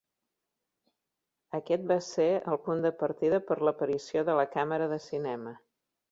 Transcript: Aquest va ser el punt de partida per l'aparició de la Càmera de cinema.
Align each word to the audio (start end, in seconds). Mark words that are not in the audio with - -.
Aquest 1.57 1.83
va 1.91 1.97
ser 2.05 2.25
el 2.53 2.57
punt 2.67 2.81
de 2.85 2.91
partida 3.01 3.39
per 3.51 3.57
l'aparició 3.69 4.23
de 4.31 4.37
la 4.39 4.47
Càmera 4.55 4.89
de 4.95 4.99
cinema. 5.09 5.55